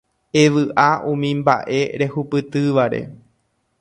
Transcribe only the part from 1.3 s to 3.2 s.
mba'e rehupytývare